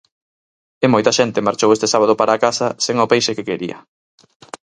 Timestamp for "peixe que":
3.11-3.47